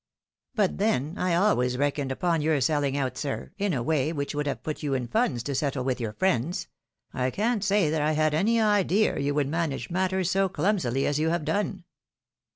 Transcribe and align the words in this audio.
But, 0.55 0.79
then, 0.79 1.15
I 1.19 1.35
always 1.35 1.77
reckoned 1.77 2.11
upon 2.11 2.41
your 2.41 2.59
selling 2.59 2.97
out, 2.97 3.17
sir, 3.19 3.51
in 3.59 3.71
a 3.71 3.83
way 3.83 4.11
which 4.11 4.33
would 4.33 4.47
have 4.47 4.63
put 4.63 4.81
you 4.81 4.95
in 4.95 5.07
funds 5.07 5.43
to 5.43 5.53
settle 5.53 5.83
with 5.83 5.99
your 6.01 6.11
friends— 6.13 6.67
^I 7.13 7.31
can't 7.31 7.63
say 7.63 7.87
that 7.91 8.01
I 8.01 8.13
had 8.13 8.33
any 8.33 8.59
idea 8.59 9.19
you 9.19 9.35
would 9.35 9.47
manage 9.47 9.91
matters 9.91 10.31
so 10.31 10.49
clumsily 10.49 11.05
as 11.05 11.19
you 11.19 11.29
have 11.29 11.45
done." 11.45 11.83